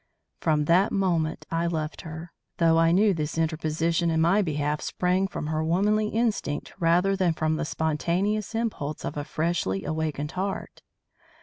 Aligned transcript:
From 0.39 0.65
that 0.65 0.91
moment 0.91 1.45
I 1.51 1.67
loved 1.67 2.01
her, 2.01 2.31
though 2.57 2.79
I 2.79 2.91
knew 2.91 3.13
this 3.13 3.37
interposition 3.37 4.09
in 4.09 4.19
my 4.19 4.41
behalf 4.41 4.81
sprang 4.81 5.27
from 5.27 5.45
her 5.45 5.63
womanly 5.63 6.07
instinct 6.07 6.73
rather 6.79 7.15
than 7.15 7.33
from 7.33 7.55
the 7.57 7.65
spontaneous 7.65 8.55
impulse 8.55 9.05
of 9.05 9.15
a 9.15 9.23
freshly 9.23 9.85
awakened 9.85 10.31
heart. 10.31 10.81